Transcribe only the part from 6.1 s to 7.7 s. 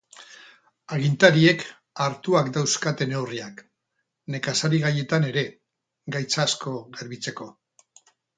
gaitz asko garbitzeko.